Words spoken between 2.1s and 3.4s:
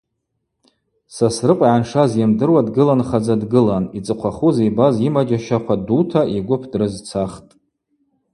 йымдыруа дгыланхадза